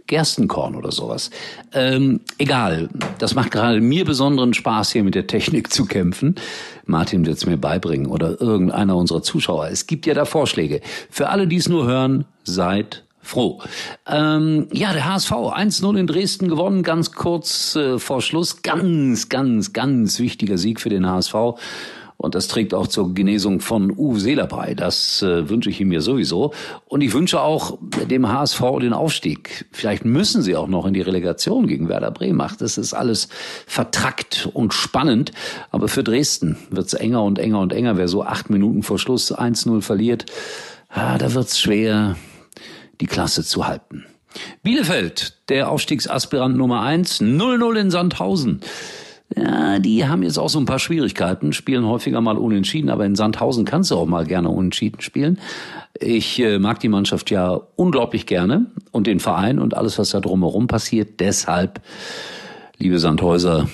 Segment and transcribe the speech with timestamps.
[0.09, 1.29] Gerstenkorn oder sowas.
[1.71, 6.35] Ähm, egal, das macht gerade mir besonderen Spaß, hier mit der Technik zu kämpfen.
[6.85, 9.67] Martin wird es mir beibringen oder irgendeiner unserer Zuschauer.
[9.67, 10.81] Es gibt ja da Vorschläge.
[11.11, 13.61] Für alle, die es nur hören, seid froh.
[14.07, 18.63] Ähm, ja, der HSV 1-0 in Dresden gewonnen, ganz kurz äh, vor Schluss.
[18.63, 21.35] Ganz, ganz, ganz wichtiger Sieg für den HSV.
[22.21, 24.73] Und das trägt auch zur Genesung von Uwe Seeler bei.
[24.73, 26.51] Das äh, wünsche ich ihm mir sowieso.
[26.83, 29.65] Und ich wünsche auch dem HSV den Aufstieg.
[29.71, 32.45] Vielleicht müssen sie auch noch in die Relegation gegen Werder Bremen.
[32.59, 33.29] Das ist alles
[33.67, 35.31] vertrackt und spannend.
[35.71, 37.95] Aber für Dresden wird's enger und enger und enger.
[37.95, 40.25] Wer so acht Minuten vor Schluss 1-0 verliert,
[40.89, 42.17] ah, da wird's schwer,
[42.99, 44.05] die Klasse zu halten.
[44.61, 48.59] Bielefeld, der Aufstiegsaspirant Nummer eins, 0-0 in Sandhausen.
[49.35, 53.15] Ja, die haben jetzt auch so ein paar Schwierigkeiten, spielen häufiger mal unentschieden, aber in
[53.15, 55.39] Sandhausen kannst du auch mal gerne unentschieden spielen.
[55.99, 60.19] Ich äh, mag die Mannschaft ja unglaublich gerne und den Verein und alles, was da
[60.19, 61.19] drumherum passiert.
[61.19, 61.81] Deshalb,
[62.77, 63.69] liebe Sandhäuser,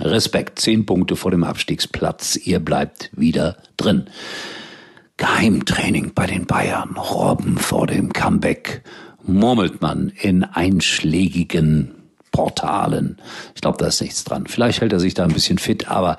[0.00, 2.36] Respekt, zehn Punkte vor dem Abstiegsplatz.
[2.36, 4.04] Ihr bleibt wieder drin.
[5.16, 8.82] Geheimtraining bei den Bayern, Robben vor dem Comeback,
[9.24, 11.97] murmelt man in einschlägigen
[12.30, 13.18] Portalen.
[13.54, 14.46] Ich glaube, da ist nichts dran.
[14.46, 16.18] Vielleicht hält er sich da ein bisschen fit, aber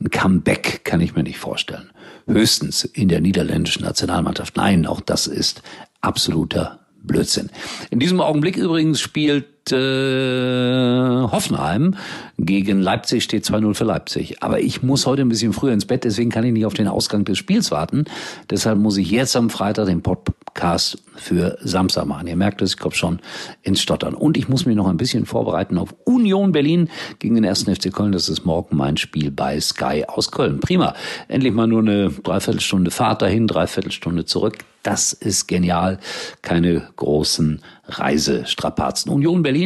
[0.00, 1.90] ein Comeback kann ich mir nicht vorstellen.
[2.26, 4.56] Höchstens in der niederländischen Nationalmannschaft.
[4.56, 5.62] Nein, auch das ist
[6.00, 7.50] absoluter Blödsinn.
[7.90, 11.94] In diesem Augenblick übrigens spielt äh, Hoffenheim
[12.38, 14.42] gegen Leipzig, steht 2-0 für Leipzig.
[14.42, 16.88] Aber ich muss heute ein bisschen früher ins Bett, deswegen kann ich nicht auf den
[16.88, 18.04] Ausgang des Spiels warten.
[18.48, 22.26] Deshalb muss ich jetzt am Freitag den Podcast für Samstag machen.
[22.26, 23.20] Ihr merkt es, ich komme schon
[23.62, 24.14] ins Stottern.
[24.14, 26.88] Und ich muss mich noch ein bisschen vorbereiten auf Union Berlin
[27.18, 27.64] gegen den 1.
[27.64, 28.12] FC Köln.
[28.12, 30.60] Das ist morgen mein Spiel bei Sky aus Köln.
[30.60, 30.94] Prima.
[31.28, 34.58] Endlich mal nur eine Dreiviertelstunde Fahrt dahin, Dreiviertelstunde zurück.
[34.82, 35.98] Das ist genial.
[36.40, 39.12] Keine großen Reisestrapazen.
[39.12, 39.59] Union Berlin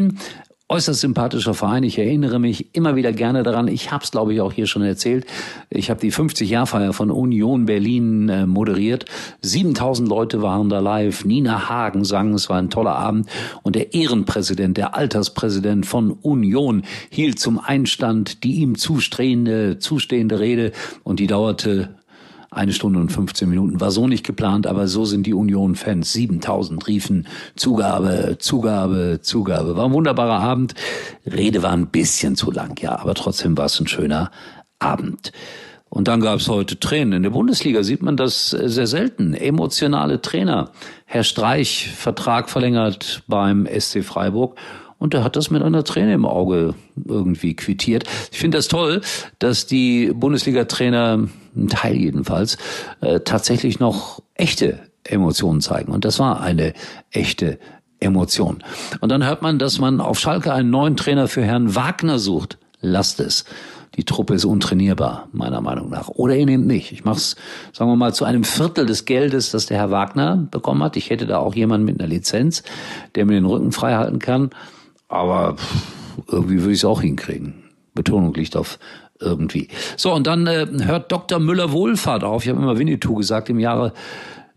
[0.69, 1.83] äußerst sympathischer Verein.
[1.83, 3.69] Ich erinnere mich immer wieder gerne daran.
[3.69, 5.27] Ich habe es, glaube ich, auch hier schon erzählt.
[5.69, 9.05] Ich habe die 50-Jahr-Feier von Union Berlin äh, moderiert.
[9.43, 11.25] 7000 Leute waren da live.
[11.27, 13.29] Nina Hagen sang, es war ein toller Abend.
[13.63, 20.73] Und der Ehrenpräsident, der Alterspräsident von Union hielt zum Einstand die ihm zustehende, zustehende Rede.
[21.03, 21.95] Und die dauerte
[22.55, 26.13] eine Stunde und 15 Minuten war so nicht geplant, aber so sind die Union-Fans.
[26.13, 27.27] 7000 riefen
[27.57, 29.77] Zugabe, Zugabe, Zugabe.
[29.77, 30.75] War ein wunderbarer Abend.
[31.27, 34.31] Rede war ein bisschen zu lang, ja, aber trotzdem war es ein schöner
[34.79, 35.33] Abend.
[35.89, 37.13] Und dann gab es heute Tränen.
[37.13, 39.33] In der Bundesliga sieht man das sehr selten.
[39.33, 40.73] Emotionale Trainer.
[41.05, 44.59] Herr Streich, Vertrag verlängert beim SC Freiburg.
[44.99, 48.05] Und er hat das mit einer Träne im Auge irgendwie quittiert.
[48.33, 49.03] Ich finde das toll,
[49.39, 52.59] dass die Bundesliga-Trainer, ein Teil jedenfalls,
[53.01, 55.93] äh, tatsächlich noch echte Emotionen zeigen.
[55.93, 56.73] Und das war eine
[57.11, 57.59] echte
[58.01, 58.63] Emotion.
[59.01, 62.59] Und dann hört man, dass man auf Schalke einen neuen Trainer für Herrn Wagner sucht.
[62.81, 63.45] Lasst es.
[63.97, 66.09] Die Truppe ist untrainierbar, meiner Meinung nach.
[66.09, 66.91] Oder ihr nehmt nicht.
[66.91, 67.37] Ich mach's,
[67.73, 70.97] sagen wir mal, zu einem Viertel des Geldes, das der Herr Wagner bekommen hat.
[70.97, 72.65] Ich hätte da auch jemanden mit einer Lizenz,
[73.15, 74.51] der mir den Rücken frei halten kann.
[75.09, 75.57] Aber
[76.27, 77.63] irgendwie würde ich es auch hinkriegen.
[77.95, 78.81] Betonung liegt auf
[79.25, 79.69] irgendwie.
[79.97, 81.39] So, und dann äh, hört Dr.
[81.39, 82.45] Müller Wohlfahrt auf.
[82.45, 83.93] Ich habe immer Winnetou gesagt, im Jahre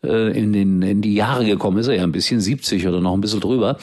[0.04, 3.14] äh, in, den, in die Jahre gekommen ist er ja ein bisschen 70 oder noch
[3.14, 3.78] ein bisschen drüber.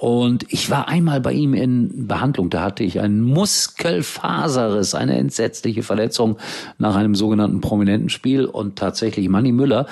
[0.00, 5.82] Und ich war einmal bei ihm in Behandlung, da hatte ich einen Muskelfaserriss, eine entsetzliche
[5.82, 6.38] Verletzung
[6.78, 8.46] nach einem sogenannten prominenten Spiel.
[8.46, 9.84] Und tatsächlich Manny Müller,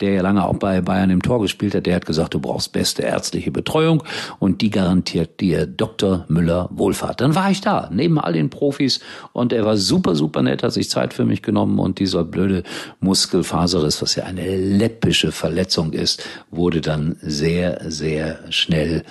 [0.00, 2.72] der ja lange auch bei Bayern im Tor gespielt hat, der hat gesagt, du brauchst
[2.72, 4.02] beste ärztliche Betreuung
[4.40, 6.24] und die garantiert dir Dr.
[6.26, 7.20] Müller Wohlfahrt.
[7.20, 8.98] Dann war ich da, neben all den Profis
[9.32, 12.64] und er war super, super nett, hat sich Zeit für mich genommen und dieser blöde
[12.98, 19.04] Muskelfaserriss, was ja eine läppische Verletzung ist, wurde dann sehr, sehr schnell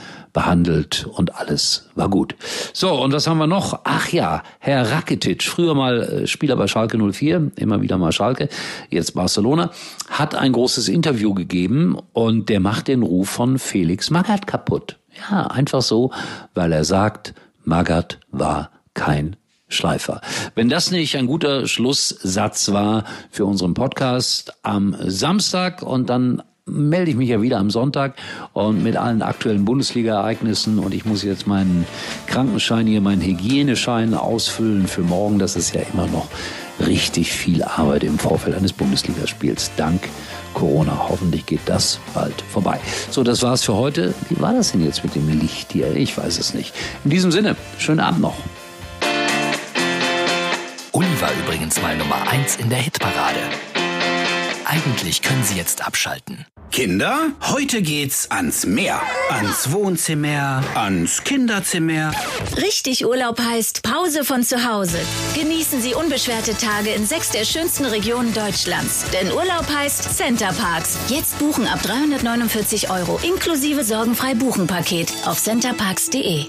[1.06, 2.36] und alles war gut.
[2.74, 3.82] So, und was haben wir noch?
[3.84, 8.50] Ach ja, Herr Rakitic, früher mal äh, Spieler bei Schalke 04, immer wieder mal Schalke,
[8.90, 9.72] jetzt Barcelona,
[10.10, 14.98] hat ein großes Interview gegeben und der macht den Ruf von Felix Magath kaputt.
[15.30, 16.12] Ja, einfach so,
[16.54, 17.34] weil er sagt,
[17.64, 19.36] Magath war kein
[19.68, 20.22] Schleifer.
[20.56, 27.12] Wenn das nicht ein guter Schlusssatz war für unseren Podcast am Samstag und dann melde
[27.12, 28.16] ich mich ja wieder am Sonntag
[28.54, 31.86] und mit allen aktuellen Bundesliga-Ereignissen und ich muss jetzt meinen
[32.28, 35.40] Krankenschein hier, meinen Hygieneschein ausfüllen für morgen.
[35.40, 36.28] Das ist ja immer noch
[36.80, 39.72] richtig viel Arbeit im Vorfeld eines Bundesligaspiels.
[39.76, 40.02] Dank
[40.54, 41.08] Corona.
[41.10, 42.80] Hoffentlich geht das bald vorbei.
[43.10, 44.14] So, das war's für heute.
[44.30, 45.96] Wie war das denn jetzt mit dem Licht hier?
[45.96, 46.74] Ich weiß es nicht.
[47.04, 48.38] In diesem Sinne, schönen Abend noch.
[50.92, 53.40] Uli war übrigens mal Nummer 1 in der Hitparade.
[54.72, 56.46] Eigentlich können Sie jetzt abschalten.
[56.72, 62.14] Kinder, heute geht's ans Meer, ans Wohnzimmer, ans Kinderzimmer.
[62.56, 64.98] Richtig Urlaub heißt Pause von zu Hause.
[65.36, 69.04] Genießen Sie unbeschwerte Tage in sechs der schönsten Regionen Deutschlands.
[69.12, 70.98] Denn Urlaub heißt Center Parks.
[71.10, 76.46] Jetzt buchen ab 349 Euro inklusive sorgenfrei Buchen Paket auf centerparks.de.